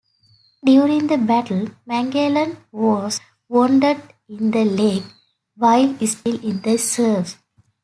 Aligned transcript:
During 0.65 1.05
the 1.05 1.19
battle, 1.19 1.67
Magellan 1.85 2.57
was 2.71 3.19
wounded 3.47 4.01
in 4.27 4.49
the 4.49 4.65
leg, 4.65 5.03
while 5.55 5.95
still 6.07 6.43
in 6.43 6.59
the 6.63 6.77
surf. 6.79 7.37